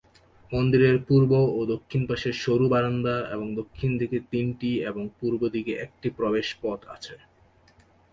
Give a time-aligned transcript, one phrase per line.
[0.51, 6.07] মন্দিরের পূর্ব ও দক্ষিণ পাশে সরু বারান্দা এবং দক্ষিণ দিকে তিনটি এবং পূর্ব দিকে একটি
[6.17, 7.15] প্রবেশ পথ আছে।